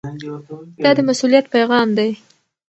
دا 0.83 0.89
د 0.95 0.99
مسؤلیت 1.09 1.45
پیغام 1.55 1.87
دی. 1.97 2.09